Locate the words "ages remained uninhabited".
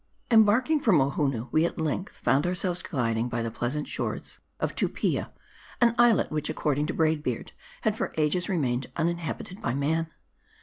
8.17-9.61